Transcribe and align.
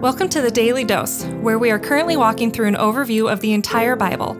Welcome 0.00 0.28
to 0.28 0.40
the 0.40 0.52
Daily 0.52 0.84
Dose, 0.84 1.24
where 1.40 1.58
we 1.58 1.72
are 1.72 1.78
currently 1.80 2.16
walking 2.16 2.52
through 2.52 2.68
an 2.68 2.76
overview 2.76 3.32
of 3.32 3.40
the 3.40 3.52
entire 3.52 3.96
Bible. 3.96 4.36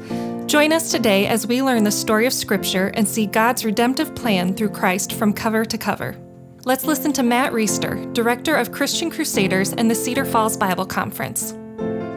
Join 0.46 0.72
us 0.72 0.92
today 0.92 1.26
as 1.26 1.48
we 1.48 1.64
learn 1.64 1.82
the 1.82 1.90
story 1.90 2.26
of 2.26 2.32
Scripture 2.32 2.92
and 2.94 3.08
see 3.08 3.26
God's 3.26 3.64
redemptive 3.64 4.14
plan 4.14 4.54
through 4.54 4.68
Christ 4.68 5.14
from 5.14 5.32
cover 5.32 5.64
to 5.64 5.76
cover. 5.76 6.16
Let's 6.64 6.84
listen 6.84 7.12
to 7.14 7.24
Matt 7.24 7.52
Reisetter, 7.52 8.14
Director 8.14 8.54
of 8.54 8.70
Christian 8.70 9.10
Crusaders 9.10 9.72
and 9.72 9.90
the 9.90 9.96
Cedar 9.96 10.24
Falls 10.24 10.56
Bible 10.56 10.86
Conference. 10.86 11.50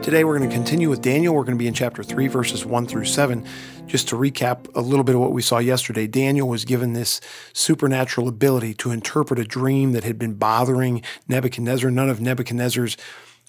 Today 0.04 0.22
we're 0.22 0.38
going 0.38 0.48
to 0.48 0.54
continue 0.54 0.88
with 0.88 1.02
Daniel. 1.02 1.34
We're 1.34 1.42
going 1.42 1.58
to 1.58 1.62
be 1.62 1.66
in 1.66 1.74
chapter 1.74 2.04
3, 2.04 2.28
verses 2.28 2.64
1 2.64 2.86
through 2.86 3.06
7. 3.06 3.44
Just 3.88 4.08
to 4.10 4.16
recap 4.16 4.72
a 4.76 4.80
little 4.80 5.04
bit 5.04 5.16
of 5.16 5.20
what 5.20 5.32
we 5.32 5.42
saw 5.42 5.58
yesterday, 5.58 6.06
Daniel 6.06 6.48
was 6.48 6.64
given 6.64 6.92
this 6.92 7.20
supernatural 7.52 8.28
ability 8.28 8.74
to 8.74 8.92
interpret 8.92 9.40
a 9.40 9.44
dream 9.44 9.92
that 9.92 10.04
had 10.04 10.16
been 10.16 10.34
bothering 10.34 11.02
Nebuchadnezzar. 11.26 11.90
None 11.90 12.08
of 12.08 12.20
Nebuchadnezzar's 12.20 12.96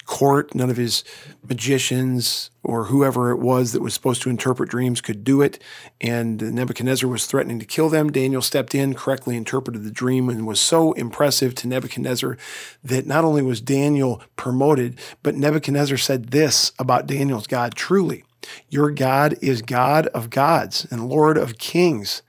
court, 0.04 0.54
none 0.54 0.70
of 0.70 0.76
his 0.76 1.04
magicians 1.48 2.50
or 2.62 2.84
whoever 2.84 3.30
it 3.30 3.38
was 3.38 3.72
that 3.72 3.82
was 3.82 3.94
supposed 3.94 4.22
to 4.22 4.30
interpret 4.30 4.70
dreams 4.70 5.00
could 5.00 5.24
do 5.24 5.42
it. 5.42 5.58
And 6.00 6.40
Nebuchadnezzar 6.54 7.08
was 7.08 7.26
threatening 7.26 7.58
to 7.58 7.66
kill 7.66 7.88
them. 7.88 8.10
Daniel 8.10 8.42
stepped 8.42 8.74
in, 8.74 8.94
correctly 8.94 9.36
interpreted 9.36 9.84
the 9.84 9.90
dream, 9.90 10.28
and 10.28 10.46
was 10.46 10.60
so 10.60 10.92
impressive 10.92 11.54
to 11.56 11.68
Nebuchadnezzar 11.68 12.36
that 12.82 13.06
not 13.06 13.24
only 13.24 13.42
was 13.42 13.60
Daniel 13.60 14.22
promoted, 14.36 14.98
but 15.22 15.34
Nebuchadnezzar 15.34 15.98
said 15.98 16.28
this 16.28 16.72
about 16.78 17.06
Daniel's 17.06 17.46
God 17.46 17.74
truly, 17.74 18.24
your 18.68 18.90
God 18.90 19.36
is 19.40 19.62
God 19.62 20.06
of 20.08 20.30
gods 20.30 20.86
and 20.90 21.08
Lord 21.08 21.36
of 21.38 21.58
kings 21.58 22.22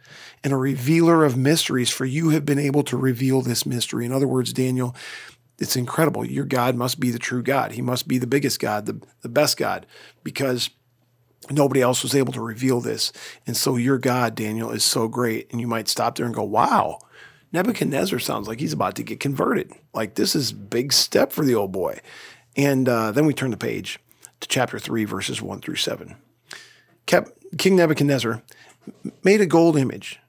and 0.43 0.53
a 0.53 0.57
revealer 0.57 1.25
of 1.25 1.35
mysteries, 1.35 1.89
for 1.89 2.05
you 2.05 2.29
have 2.29 2.45
been 2.45 2.59
able 2.59 2.83
to 2.83 2.95
reveal 2.95 3.41
this 3.41 3.65
mystery. 3.65 4.05
In 4.05 4.11
other 4.11 4.27
words, 4.27 4.53
Daniel, 4.53 4.95
it's 5.59 5.75
incredible. 5.75 6.25
Your 6.25 6.45
God 6.45 6.75
must 6.75 6.99
be 6.99 7.11
the 7.11 7.19
true 7.19 7.41
God. 7.41 7.73
He 7.73 7.81
must 7.81 8.07
be 8.07 8.17
the 8.17 8.27
biggest 8.27 8.59
God, 8.59 8.85
the, 8.85 9.01
the 9.21 9.29
best 9.29 9.57
God, 9.57 9.85
because 10.23 10.69
nobody 11.49 11.81
else 11.81 12.03
was 12.03 12.15
able 12.15 12.33
to 12.33 12.41
reveal 12.41 12.81
this. 12.81 13.13
And 13.47 13.55
so 13.55 13.77
your 13.77 13.97
God, 13.97 14.35
Daniel, 14.35 14.71
is 14.71 14.83
so 14.83 15.07
great. 15.07 15.51
And 15.51 15.61
you 15.61 15.67
might 15.67 15.87
stop 15.87 16.15
there 16.15 16.25
and 16.25 16.35
go, 16.35 16.43
wow, 16.43 16.99
Nebuchadnezzar 17.51 18.19
sounds 18.19 18.47
like 18.47 18.59
he's 18.59 18.73
about 18.73 18.95
to 18.95 19.03
get 19.03 19.19
converted. 19.19 19.71
Like 19.93 20.15
this 20.15 20.35
is 20.35 20.51
big 20.51 20.91
step 20.91 21.31
for 21.31 21.45
the 21.45 21.55
old 21.55 21.71
boy. 21.71 21.99
And 22.57 22.89
uh, 22.89 23.11
then 23.11 23.25
we 23.25 23.33
turn 23.33 23.51
the 23.51 23.57
page 23.57 23.99
to 24.41 24.47
chapter 24.47 24.79
3, 24.79 25.05
verses 25.05 25.41
1 25.41 25.61
through 25.61 25.75
7. 25.75 26.15
Kept, 27.05 27.31
King 27.57 27.75
Nebuchadnezzar 27.77 28.41
made 29.23 29.41
a 29.41 29.45
gold 29.45 29.77
image 29.77 30.19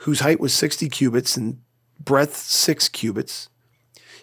whose 0.00 0.20
height 0.20 0.40
was 0.40 0.52
60 0.52 0.88
cubits 0.88 1.36
and 1.36 1.60
breadth 2.00 2.36
6 2.36 2.88
cubits 2.90 3.48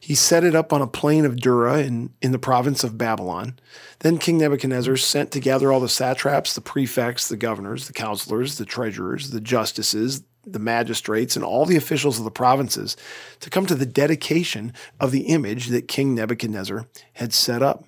he 0.04 0.16
set 0.16 0.44
it 0.44 0.54
up 0.54 0.74
on 0.74 0.82
a 0.82 0.88
plain 0.88 1.24
of 1.24 1.38
Dura 1.38 1.80
in, 1.80 2.10
in 2.22 2.34
the 2.34 2.38
province 2.38 2.84
of 2.84 2.98
Babylon. 2.98 3.58
Then 4.00 4.18
King 4.18 4.38
Nebuchadnezzar 4.38 4.98
sent 4.98 5.32
to 5.32 5.40
gather 5.40 5.72
all 5.72 5.80
the 5.80 5.88
satraps, 5.88 6.54
the 6.54 6.60
prefects, 6.60 7.30
the 7.30 7.38
governors, 7.38 7.88
the 7.88 7.94
counselors, 7.94 8.58
the 8.58 8.66
treasurers, 8.66 9.30
the 9.30 9.40
justices, 9.40 10.24
the 10.46 10.60
magistrates, 10.60 11.38
and 11.38 11.46
all 11.46 11.66
the 11.66 11.78
officials 11.78 12.18
of 12.18 12.26
the 12.26 12.32
provinces 12.32 12.98
to 13.40 13.50
come 13.50 13.66
to 13.66 13.76
the 13.76 13.86
dedication 13.86 14.74
of 15.00 15.12
the 15.12 15.22
image 15.22 15.68
that 15.68 15.88
King 15.88 16.14
Nebuchadnezzar 16.14 16.86
had 17.14 17.32
set 17.32 17.62
up. 17.62 17.86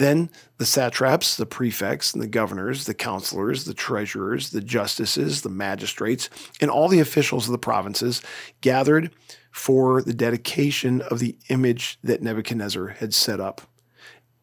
Then 0.00 0.30
the 0.56 0.64
satraps, 0.64 1.36
the 1.36 1.44
prefects, 1.44 2.14
and 2.14 2.22
the 2.22 2.26
governors, 2.26 2.86
the 2.86 2.94
counselors, 2.94 3.66
the 3.66 3.74
treasurers, 3.74 4.48
the 4.48 4.62
justices, 4.62 5.42
the 5.42 5.50
magistrates, 5.50 6.30
and 6.58 6.70
all 6.70 6.88
the 6.88 7.00
officials 7.00 7.46
of 7.46 7.52
the 7.52 7.58
provinces 7.58 8.22
gathered 8.62 9.10
for 9.50 10.00
the 10.00 10.14
dedication 10.14 11.02
of 11.02 11.18
the 11.18 11.36
image 11.50 11.98
that 12.02 12.22
Nebuchadnezzar 12.22 12.86
had 12.86 13.12
set 13.12 13.40
up. 13.40 13.60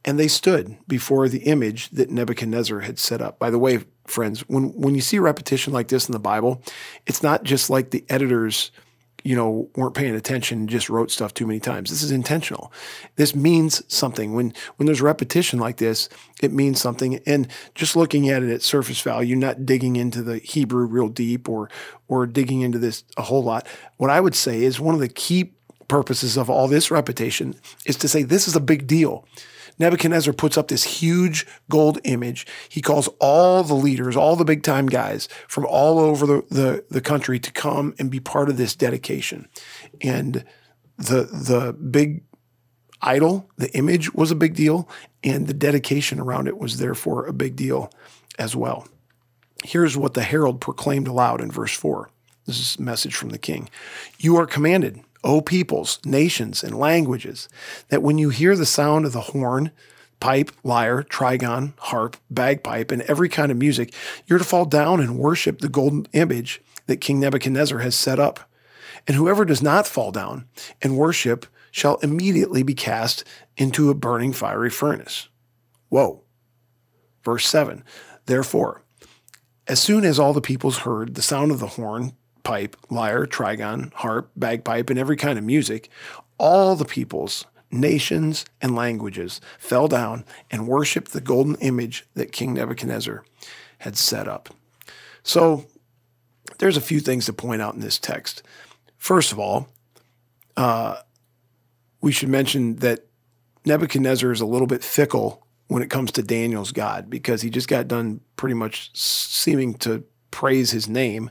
And 0.05 0.19
they 0.19 0.27
stood 0.27 0.77
before 0.87 1.27
the 1.27 1.39
image 1.39 1.89
that 1.89 2.11
Nebuchadnezzar 2.11 2.81
had 2.81 2.99
set 2.99 3.19
up. 3.19 3.39
By 3.39 3.49
the 3.49 3.57
way, 3.57 3.79
friends, 4.05 4.41
when, 4.41 4.65
when 4.79 4.93
you 4.93 5.01
see 5.01 5.17
repetition 5.17 5.73
like 5.73 5.87
this 5.87 6.07
in 6.07 6.13
the 6.13 6.19
Bible, 6.19 6.61
it's 7.07 7.23
not 7.23 7.43
just 7.43 7.71
like 7.71 7.89
the 7.89 8.05
editors 8.09 8.71
you 9.27 9.35
know, 9.35 9.69
weren't 9.75 9.93
paying 9.93 10.15
attention 10.15 10.67
just 10.67 10.89
wrote 10.89 11.11
stuff 11.11 11.33
too 11.33 11.45
many 11.45 11.59
times. 11.59 11.89
This 11.89 12.01
is 12.01 12.11
intentional. 12.11 12.71
This 13.17 13.35
means 13.35 13.83
something. 13.93 14.33
When 14.33 14.53
when 14.77 14.85
there's 14.85 15.01
repetition 15.01 15.59
like 15.59 15.75
this, 15.75 16.07
it 16.41 16.53
means 16.53 16.79
something. 16.79 17.19
And 17.25 17.49
just 17.75 17.97
looking 17.97 18.29
at 18.29 18.41
it 18.41 18.49
at 18.49 18.61
surface 18.61 19.01
value, 19.01 19.35
not 19.35 19.65
digging 19.65 19.97
into 19.97 20.23
the 20.23 20.37
Hebrew 20.37 20.85
real 20.85 21.09
deep 21.09 21.49
or 21.49 21.69
or 22.07 22.25
digging 22.25 22.61
into 22.61 22.79
this 22.79 23.03
a 23.17 23.23
whole 23.23 23.43
lot, 23.43 23.67
what 23.97 24.09
I 24.09 24.21
would 24.21 24.33
say 24.33 24.63
is 24.63 24.79
one 24.79 24.95
of 24.95 25.01
the 25.01 25.09
key 25.09 25.51
purposes 25.87 26.37
of 26.37 26.49
all 26.49 26.67
this 26.67 26.91
repetition 26.91 27.55
is 27.85 27.95
to 27.97 28.07
say 28.07 28.23
this 28.23 28.47
is 28.47 28.55
a 28.55 28.61
big 28.61 28.87
deal. 28.87 29.25
Nebuchadnezzar 29.79 30.33
puts 30.33 30.57
up 30.57 30.69
this 30.69 30.83
huge 30.83 31.45
gold 31.69 31.99
image. 32.03 32.47
He 32.67 32.81
calls 32.81 33.09
all 33.19 33.63
the 33.63 33.75
leaders, 33.75 34.17
all 34.17 34.35
the 34.35 34.45
big 34.45 34.63
time 34.63 34.87
guys 34.87 35.27
from 35.47 35.65
all 35.65 35.99
over 35.99 36.25
the, 36.25 36.43
the, 36.49 36.85
the 36.89 37.01
country 37.01 37.39
to 37.39 37.51
come 37.51 37.93
and 37.99 38.09
be 38.09 38.19
part 38.19 38.49
of 38.49 38.57
this 38.57 38.75
dedication. 38.75 39.47
And 40.01 40.43
the, 40.97 41.23
the 41.23 41.73
big 41.73 42.23
idol, 43.01 43.49
the 43.57 43.71
image 43.77 44.13
was 44.13 44.31
a 44.31 44.35
big 44.35 44.55
deal, 44.55 44.89
and 45.23 45.47
the 45.47 45.53
dedication 45.53 46.19
around 46.19 46.47
it 46.47 46.57
was 46.57 46.77
therefore 46.77 47.25
a 47.25 47.33
big 47.33 47.55
deal 47.55 47.91
as 48.39 48.55
well. 48.55 48.87
Here's 49.63 49.97
what 49.97 50.13
the 50.13 50.23
herald 50.23 50.59
proclaimed 50.59 51.07
aloud 51.07 51.41
in 51.41 51.51
verse 51.51 51.75
4. 51.75 52.09
This 52.45 52.59
is 52.59 52.77
a 52.77 52.81
message 52.81 53.15
from 53.15 53.29
the 53.29 53.37
king. 53.37 53.69
You 54.17 54.37
are 54.37 54.47
commanded 54.47 55.03
O 55.27 55.41
peoples, 55.41 55.99
nations, 56.05 56.63
and 56.63 56.79
languages, 56.79 57.49
that 57.89 58.01
when 58.01 58.17
you 58.17 58.29
hear 58.29 58.55
the 58.55 58.65
sound 58.65 59.05
of 59.05 59.11
the 59.11 59.19
horn, 59.19 59.71
pipe, 60.21 60.51
lyre, 60.63 61.03
trigon, 61.03 61.73
harp, 61.77 62.15
bagpipe, 62.31 62.91
and 62.91 63.01
every 63.03 63.27
kind 63.27 63.51
of 63.51 63.57
music, 63.57 63.93
you're 64.25 64.39
to 64.39 64.45
fall 64.45 64.63
down 64.63 65.01
and 65.01 65.19
worship 65.19 65.59
the 65.59 65.67
golden 65.67 66.07
image 66.13 66.61
that 66.85 67.01
King 67.01 67.19
Nebuchadnezzar 67.19 67.79
has 67.79 67.93
set 67.93 68.19
up. 68.19 68.49
And 69.05 69.17
whoever 69.17 69.43
does 69.43 69.61
not 69.61 69.85
fall 69.85 70.13
down 70.13 70.45
and 70.81 70.97
worship 70.97 71.45
shall 71.71 71.97
immediately 71.97 72.63
be 72.63 72.73
cast 72.73 73.25
into 73.57 73.89
a 73.89 73.93
burning 73.93 74.31
fiery 74.31 74.69
furnace. 74.69 75.27
Whoa. 75.89 76.23
Verse 77.23 77.45
7 77.45 77.83
Therefore, 78.27 78.81
as 79.67 79.81
soon 79.81 80.05
as 80.05 80.19
all 80.19 80.31
the 80.31 80.39
peoples 80.39 80.79
heard 80.79 81.15
the 81.15 81.21
sound 81.21 81.51
of 81.51 81.59
the 81.59 81.67
horn, 81.67 82.13
pipe, 82.47 82.77
lyre, 82.89 83.27
trigon, 83.27 83.91
harp, 83.91 84.31
bagpipe, 84.37 84.89
and 84.89 84.97
every 84.97 85.17
kind 85.17 85.37
of 85.37 85.43
music, 85.43 85.89
all 86.37 86.77
the 86.77 86.85
peoples, 86.85 87.45
nations, 87.69 88.45
and 88.61 88.73
languages 88.73 89.41
fell 89.59 89.89
down 89.89 90.23
and 90.49 90.65
worshiped 90.65 91.11
the 91.11 91.19
golden 91.19 91.55
image 91.55 92.05
that 92.13 92.31
King 92.31 92.53
Nebuchadnezzar 92.53 93.25
had 93.79 93.97
set 93.97 94.29
up. 94.29 94.47
So 95.23 95.65
there's 96.59 96.77
a 96.77 96.81
few 96.81 97.01
things 97.01 97.25
to 97.25 97.33
point 97.33 97.61
out 97.61 97.73
in 97.73 97.81
this 97.81 97.99
text. 97.99 98.43
First 98.97 99.33
of 99.33 99.39
all, 99.39 99.67
uh, 100.55 101.01
we 101.99 102.13
should 102.13 102.29
mention 102.29 102.77
that 102.77 103.07
Nebuchadnezzar 103.65 104.31
is 104.31 104.39
a 104.39 104.45
little 104.45 104.67
bit 104.67 104.85
fickle 104.85 105.45
when 105.67 105.83
it 105.83 105.89
comes 105.89 106.13
to 106.13 106.23
Daniel's 106.23 106.71
God 106.71 107.09
because 107.09 107.41
he 107.41 107.49
just 107.49 107.67
got 107.67 107.89
done 107.89 108.21
pretty 108.37 108.55
much 108.55 108.89
seeming 108.93 109.73
to 109.79 110.05
praise 110.31 110.71
his 110.71 110.87
name. 110.87 111.29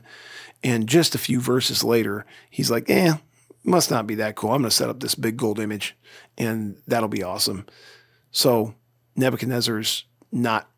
And 0.63 0.87
just 0.87 1.15
a 1.15 1.19
few 1.19 1.39
verses 1.39 1.83
later, 1.83 2.25
he's 2.49 2.71
like, 2.71 2.89
eh, 2.89 3.17
must 3.63 3.91
not 3.91 4.07
be 4.07 4.15
that 4.15 4.35
cool. 4.35 4.51
I'm 4.51 4.61
going 4.61 4.69
to 4.69 4.75
set 4.75 4.89
up 4.89 4.99
this 4.99 5.15
big 5.15 5.37
gold 5.37 5.59
image 5.59 5.95
and 6.37 6.77
that'll 6.87 7.09
be 7.09 7.23
awesome. 7.23 7.65
So 8.31 8.73
Nebuchadnezzar's 9.15 10.05
not 10.31 10.69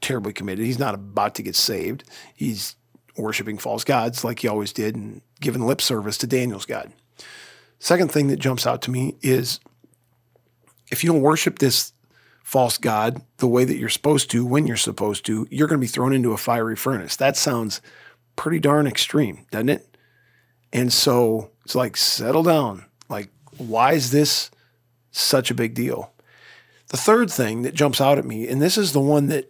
terribly 0.00 0.32
committed. 0.32 0.66
He's 0.66 0.78
not 0.78 0.94
about 0.94 1.34
to 1.36 1.42
get 1.42 1.56
saved. 1.56 2.04
He's 2.34 2.76
worshiping 3.16 3.58
false 3.58 3.84
gods 3.84 4.24
like 4.24 4.40
he 4.40 4.48
always 4.48 4.72
did 4.72 4.96
and 4.96 5.22
giving 5.40 5.66
lip 5.66 5.80
service 5.80 6.18
to 6.18 6.26
Daniel's 6.26 6.66
God. 6.66 6.92
Second 7.78 8.10
thing 8.10 8.28
that 8.28 8.38
jumps 8.38 8.66
out 8.66 8.82
to 8.82 8.90
me 8.90 9.16
is 9.22 9.60
if 10.90 11.04
you 11.04 11.12
don't 11.12 11.22
worship 11.22 11.58
this 11.58 11.92
false 12.42 12.76
god 12.76 13.22
the 13.38 13.46
way 13.46 13.64
that 13.64 13.76
you're 13.76 13.88
supposed 13.88 14.30
to 14.30 14.44
when 14.44 14.66
you're 14.66 14.76
supposed 14.76 15.24
to, 15.26 15.46
you're 15.50 15.68
going 15.68 15.80
to 15.80 15.84
be 15.84 15.90
thrown 15.90 16.12
into 16.12 16.32
a 16.32 16.36
fiery 16.36 16.76
furnace. 16.76 17.16
That 17.16 17.36
sounds 17.36 17.80
pretty 18.36 18.58
darn 18.58 18.86
extreme, 18.86 19.46
doesn't 19.50 19.68
it? 19.68 19.96
And 20.72 20.92
so 20.92 21.50
it's 21.64 21.74
like, 21.74 21.96
settle 21.96 22.42
down. 22.42 22.84
Like, 23.08 23.30
why 23.56 23.92
is 23.92 24.10
this 24.10 24.50
such 25.10 25.50
a 25.50 25.54
big 25.54 25.74
deal? 25.74 26.12
The 26.88 26.96
third 26.96 27.30
thing 27.30 27.62
that 27.62 27.74
jumps 27.74 28.00
out 28.00 28.18
at 28.18 28.24
me, 28.24 28.48
and 28.48 28.60
this 28.60 28.76
is 28.76 28.92
the 28.92 29.00
one 29.00 29.28
that 29.28 29.48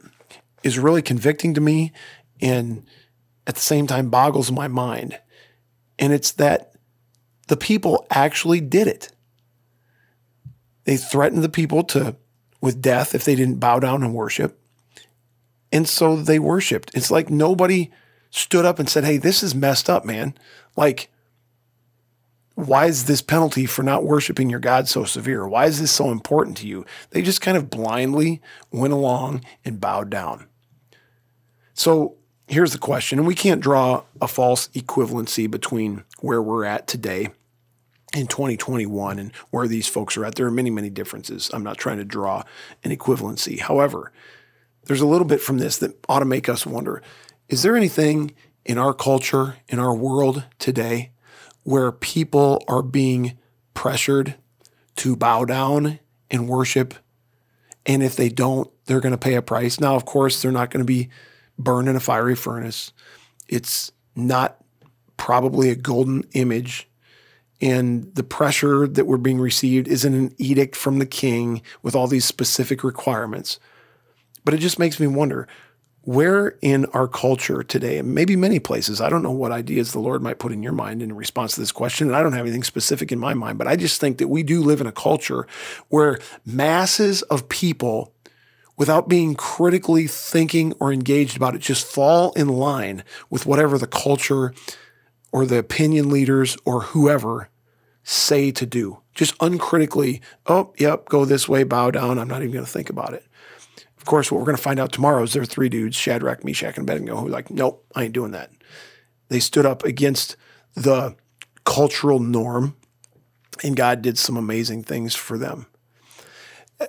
is 0.62 0.78
really 0.78 1.02
convicting 1.02 1.54
to 1.54 1.60
me 1.60 1.92
and 2.40 2.86
at 3.46 3.54
the 3.54 3.60
same 3.60 3.86
time 3.86 4.10
boggles 4.10 4.50
my 4.50 4.68
mind, 4.68 5.18
and 5.98 6.12
it's 6.12 6.32
that 6.32 6.72
the 7.48 7.56
people 7.56 8.06
actually 8.10 8.60
did 8.60 8.86
it. 8.86 9.12
They 10.84 10.96
threatened 10.96 11.42
the 11.42 11.48
people 11.48 11.82
to 11.84 12.16
with 12.60 12.80
death 12.80 13.14
if 13.14 13.24
they 13.24 13.34
didn't 13.34 13.60
bow 13.60 13.78
down 13.78 14.02
and 14.02 14.14
worship. 14.14 14.58
And 15.70 15.88
so 15.88 16.16
they 16.16 16.38
worshiped. 16.38 16.90
It's 16.94 17.10
like 17.10 17.28
nobody 17.28 17.90
stood 18.34 18.64
up 18.64 18.78
and 18.78 18.88
said, 18.88 19.04
Hey, 19.04 19.16
this 19.16 19.42
is 19.42 19.54
messed 19.54 19.88
up, 19.88 20.04
man. 20.04 20.34
Like, 20.76 21.08
why 22.56 22.86
is 22.86 23.04
this 23.04 23.22
penalty 23.22 23.66
for 23.66 23.82
not 23.82 24.04
worshiping 24.04 24.50
your 24.50 24.60
God 24.60 24.88
so 24.88 25.04
severe? 25.04 25.46
Why 25.46 25.66
is 25.66 25.80
this 25.80 25.90
so 25.90 26.10
important 26.10 26.56
to 26.58 26.66
you? 26.66 26.84
They 27.10 27.22
just 27.22 27.40
kind 27.40 27.56
of 27.56 27.70
blindly 27.70 28.40
went 28.70 28.92
along 28.92 29.44
and 29.64 29.80
bowed 29.80 30.10
down. 30.10 30.46
So 31.74 32.16
here's 32.46 32.72
the 32.72 32.78
question, 32.78 33.18
and 33.18 33.26
we 33.26 33.34
can't 33.34 33.60
draw 33.60 34.04
a 34.20 34.28
false 34.28 34.68
equivalency 34.68 35.50
between 35.50 36.04
where 36.20 36.42
we're 36.42 36.64
at 36.64 36.86
today 36.86 37.28
in 38.14 38.28
2021 38.28 39.18
and 39.18 39.34
where 39.50 39.66
these 39.66 39.88
folks 39.88 40.16
are 40.16 40.24
at. 40.24 40.36
There 40.36 40.46
are 40.46 40.52
many, 40.52 40.70
many 40.70 40.90
differences. 40.90 41.50
I'm 41.52 41.64
not 41.64 41.78
trying 41.78 41.98
to 41.98 42.04
draw 42.04 42.44
an 42.84 42.96
equivalency. 42.96 43.58
However, 43.58 44.12
there's 44.84 45.00
a 45.00 45.06
little 45.06 45.26
bit 45.26 45.40
from 45.40 45.58
this 45.58 45.78
that 45.78 45.98
ought 46.08 46.20
to 46.20 46.24
make 46.24 46.48
us 46.48 46.64
wonder 46.64 47.02
is 47.48 47.62
there 47.62 47.76
anything 47.76 48.34
in 48.64 48.78
our 48.78 48.94
culture, 48.94 49.56
in 49.68 49.78
our 49.78 49.94
world 49.94 50.44
today, 50.58 51.10
where 51.62 51.92
people 51.92 52.62
are 52.68 52.82
being 52.82 53.38
pressured 53.74 54.34
to 54.96 55.16
bow 55.16 55.44
down 55.44 55.98
and 56.30 56.48
worship? 56.48 56.94
And 57.86 58.02
if 58.02 58.16
they 58.16 58.28
don't, 58.28 58.70
they're 58.86 59.00
going 59.00 59.12
to 59.12 59.18
pay 59.18 59.34
a 59.34 59.42
price. 59.42 59.78
Now, 59.80 59.94
of 59.94 60.04
course, 60.04 60.40
they're 60.40 60.52
not 60.52 60.70
going 60.70 60.84
to 60.84 60.86
be 60.86 61.10
burned 61.58 61.88
in 61.88 61.96
a 61.96 62.00
fiery 62.00 62.34
furnace. 62.34 62.92
It's 63.48 63.92
not 64.16 64.58
probably 65.16 65.70
a 65.70 65.76
golden 65.76 66.24
image 66.32 66.88
and 67.60 68.14
the 68.14 68.22
pressure 68.22 68.86
that 68.86 69.06
we're 69.06 69.16
being 69.16 69.40
received 69.40 69.88
isn't 69.88 70.12
an 70.12 70.34
edict 70.36 70.76
from 70.76 70.98
the 70.98 71.06
king 71.06 71.62
with 71.82 71.94
all 71.94 72.06
these 72.06 72.26
specific 72.26 72.84
requirements. 72.84 73.58
But 74.44 74.52
it 74.52 74.58
just 74.58 74.78
makes 74.78 75.00
me 75.00 75.06
wonder 75.06 75.48
where 76.06 76.58
in 76.60 76.84
our 76.86 77.08
culture 77.08 77.62
today, 77.62 77.98
and 77.98 78.14
maybe 78.14 78.36
many 78.36 78.58
places, 78.58 79.00
I 79.00 79.08
don't 79.08 79.22
know 79.22 79.30
what 79.30 79.52
ideas 79.52 79.92
the 79.92 80.00
Lord 80.00 80.22
might 80.22 80.38
put 80.38 80.52
in 80.52 80.62
your 80.62 80.72
mind 80.72 81.02
in 81.02 81.14
response 81.14 81.54
to 81.54 81.60
this 81.60 81.72
question, 81.72 82.08
and 82.08 82.16
I 82.16 82.22
don't 82.22 82.34
have 82.34 82.44
anything 82.44 82.62
specific 82.62 83.10
in 83.10 83.18
my 83.18 83.32
mind, 83.32 83.56
but 83.56 83.66
I 83.66 83.76
just 83.76 84.00
think 84.00 84.18
that 84.18 84.28
we 84.28 84.42
do 84.42 84.60
live 84.60 84.80
in 84.82 84.86
a 84.86 84.92
culture 84.92 85.46
where 85.88 86.18
masses 86.44 87.22
of 87.22 87.48
people, 87.48 88.12
without 88.76 89.08
being 89.08 89.34
critically 89.34 90.06
thinking 90.06 90.74
or 90.78 90.92
engaged 90.92 91.36
about 91.36 91.54
it, 91.54 91.62
just 91.62 91.86
fall 91.86 92.32
in 92.32 92.48
line 92.48 93.02
with 93.30 93.46
whatever 93.46 93.78
the 93.78 93.86
culture 93.86 94.52
or 95.32 95.46
the 95.46 95.58
opinion 95.58 96.10
leaders 96.10 96.56
or 96.66 96.82
whoever 96.82 97.48
say 98.02 98.50
to 98.50 98.66
do. 98.66 98.98
Just 99.14 99.34
uncritically, 99.40 100.20
oh, 100.46 100.74
yep, 100.76 101.08
go 101.08 101.24
this 101.24 101.48
way, 101.48 101.62
bow 101.62 101.90
down. 101.90 102.18
I'm 102.18 102.28
not 102.28 102.42
even 102.42 102.52
going 102.52 102.64
to 102.64 102.70
think 102.70 102.90
about 102.90 103.14
it. 103.14 103.24
Of 104.04 104.06
course, 104.08 104.30
what 104.30 104.38
we're 104.38 104.44
going 104.44 104.58
to 104.58 104.62
find 104.62 104.78
out 104.78 104.92
tomorrow 104.92 105.22
is 105.22 105.32
there 105.32 105.40
are 105.40 105.46
three 105.46 105.70
dudes, 105.70 105.96
Shadrach, 105.96 106.44
Meshach, 106.44 106.76
and 106.76 106.86
Abednego, 106.86 107.16
who 107.16 107.26
are 107.26 107.30
like, 107.30 107.50
nope, 107.50 107.86
I 107.94 108.04
ain't 108.04 108.12
doing 108.12 108.32
that. 108.32 108.50
They 109.28 109.40
stood 109.40 109.64
up 109.64 109.82
against 109.82 110.36
the 110.74 111.16
cultural 111.64 112.18
norm, 112.18 112.76
and 113.62 113.74
God 113.74 114.02
did 114.02 114.18
some 114.18 114.36
amazing 114.36 114.82
things 114.82 115.14
for 115.14 115.38
them. 115.38 115.68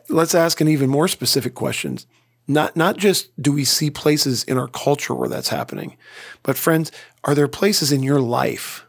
Let's 0.10 0.36
ask 0.36 0.60
an 0.60 0.68
even 0.68 0.90
more 0.90 1.08
specific 1.08 1.56
question. 1.56 2.00
Not, 2.50 2.76
not 2.76 2.98
just 2.98 3.42
do 3.42 3.54
we 3.54 3.64
see 3.64 3.90
places 3.90 4.44
in 4.44 4.58
our 4.58 4.68
culture 4.68 5.16
where 5.16 5.30
that's 5.30 5.48
happening, 5.48 5.96
but 6.44 6.58
friends, 6.58 6.92
are 7.24 7.34
there 7.34 7.48
places 7.48 7.94
in 7.94 8.04
your 8.04 8.20
life 8.20 8.86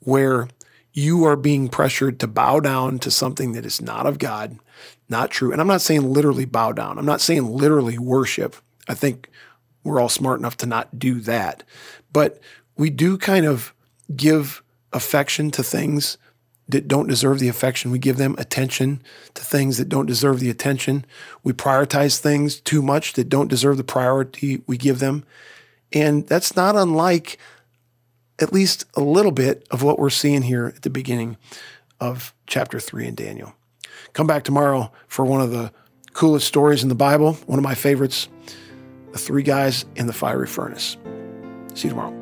where 0.00 0.46
you 0.92 1.24
are 1.24 1.36
being 1.36 1.68
pressured 1.68 2.18
to 2.20 2.26
bow 2.26 2.60
down 2.60 2.98
to 3.00 3.10
something 3.10 3.52
that 3.52 3.64
is 3.64 3.80
not 3.80 4.06
of 4.06 4.18
God, 4.18 4.58
not 5.08 5.30
true? 5.30 5.52
And 5.52 5.60
I'm 5.60 5.66
not 5.66 5.80
saying 5.80 6.12
literally 6.12 6.44
bow 6.44 6.72
down. 6.72 6.98
I'm 6.98 7.06
not 7.06 7.20
saying 7.20 7.46
literally 7.46 7.98
worship. 7.98 8.56
I 8.88 8.94
think 8.94 9.28
we're 9.84 10.00
all 10.00 10.08
smart 10.08 10.40
enough 10.40 10.56
to 10.58 10.66
not 10.66 10.98
do 10.98 11.20
that. 11.20 11.62
But 12.12 12.40
we 12.76 12.90
do 12.90 13.16
kind 13.16 13.46
of 13.46 13.72
give 14.14 14.62
affection 14.92 15.50
to 15.52 15.62
things 15.62 16.18
that 16.68 16.88
don't 16.88 17.08
deserve 17.08 17.38
the 17.38 17.48
affection. 17.48 17.90
We 17.90 17.98
give 17.98 18.16
them 18.16 18.34
attention 18.38 19.02
to 19.34 19.44
things 19.44 19.78
that 19.78 19.88
don't 19.88 20.06
deserve 20.06 20.40
the 20.40 20.50
attention. 20.50 21.04
We 21.42 21.52
prioritize 21.52 22.18
things 22.18 22.60
too 22.60 22.82
much 22.82 23.14
that 23.14 23.28
don't 23.28 23.48
deserve 23.48 23.76
the 23.76 23.84
priority 23.84 24.62
we 24.66 24.76
give 24.76 24.98
them. 24.98 25.24
And 25.92 26.26
that's 26.28 26.54
not 26.54 26.76
unlike 26.76 27.38
at 28.40 28.52
least 28.52 28.84
a 28.94 29.00
little 29.00 29.32
bit 29.32 29.66
of 29.70 29.82
what 29.82 29.98
we're 29.98 30.10
seeing 30.10 30.42
here 30.42 30.66
at 30.66 30.82
the 30.82 30.90
beginning 30.90 31.36
of 32.00 32.34
chapter 32.46 32.80
three 32.80 33.06
in 33.06 33.14
Daniel. 33.14 33.54
Come 34.12 34.26
back 34.26 34.44
tomorrow 34.44 34.90
for 35.06 35.24
one 35.24 35.40
of 35.40 35.50
the 35.50 35.72
coolest 36.12 36.46
stories 36.46 36.82
in 36.82 36.88
the 36.88 36.94
Bible, 36.94 37.34
one 37.46 37.58
of 37.58 37.62
my 37.62 37.74
favorites 37.74 38.28
the 39.12 39.18
three 39.18 39.42
guys 39.42 39.84
in 39.96 40.06
the 40.06 40.12
fiery 40.12 40.46
furnace. 40.46 40.96
See 41.74 41.88
you 41.88 41.90
tomorrow. 41.90 42.16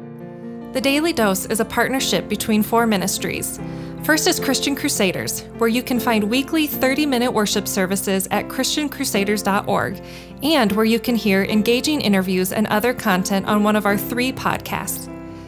The 0.73 0.81
Daily 0.81 1.13
Dose 1.13 1.47
is 1.47 1.61
a 1.61 1.65
partnership 1.65 2.29
between 2.29 2.63
four 2.63 2.87
ministries. 2.87 3.59
First 4.05 4.27
is 4.27 4.39
Christian 4.39 4.75
Crusaders, 4.77 5.43
where 5.59 5.69
you 5.69 5.83
can 5.83 5.99
find 5.99 6.25
weekly 6.25 6.67
30 6.67 7.05
minute 7.05 7.33
worship 7.33 7.67
services 7.67 8.29
at 8.31 8.49
ChristianCrusaders.org 8.49 10.03
and 10.43 10.73
where 10.73 10.85
you 10.85 11.01
can 11.01 11.17
hear 11.17 11.45
engaging 11.45 12.01
interviews 12.01 12.53
and 12.53 12.67
other 12.69 12.95
content 12.95 13.47
on 13.47 13.63
one 13.63 13.77
of 13.77 13.87
our 13.87 13.99
three 13.99 14.33
podcasts. 14.33 15.08